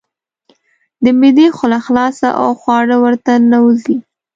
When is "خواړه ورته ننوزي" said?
2.61-3.97